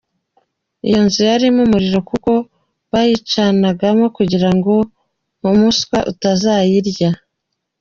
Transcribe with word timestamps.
Iyo 0.87 0.99
nzu 1.05 1.21
yarimo 1.29 1.61
umuriro 1.67 1.99
kuko 2.09 2.31
bayicanagamo 2.91 4.05
kugira 4.17 4.49
ngo 4.55 4.73
umuswa 5.49 5.97
utazayirya. 6.11 7.09